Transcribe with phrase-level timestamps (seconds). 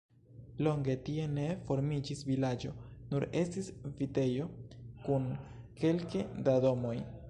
[0.67, 2.73] Longe tie ne formiĝis vilaĝo,
[3.13, 4.51] nur estis vitejo
[5.07, 5.33] kun
[5.83, 7.01] kelke da domoj.